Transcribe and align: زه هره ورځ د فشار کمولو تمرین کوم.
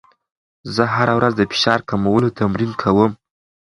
زه 0.75 0.83
هره 0.95 1.13
ورځ 1.19 1.33
د 1.37 1.41
فشار 1.51 1.79
کمولو 1.89 2.35
تمرین 2.39 2.71
کوم. 2.81 3.11